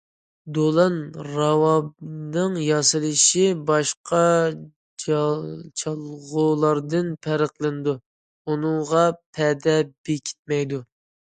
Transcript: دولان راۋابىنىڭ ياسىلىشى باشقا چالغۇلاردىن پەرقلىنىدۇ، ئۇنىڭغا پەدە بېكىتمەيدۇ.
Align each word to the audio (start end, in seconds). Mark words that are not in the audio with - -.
دولان 0.57 0.93
راۋابىنىڭ 1.25 2.55
ياسىلىشى 2.67 3.43
باشقا 3.67 4.21
چالغۇلاردىن 5.03 7.11
پەرقلىنىدۇ، 7.27 7.95
ئۇنىڭغا 8.49 9.05
پەدە 9.39 9.77
بېكىتمەيدۇ. 10.09 10.81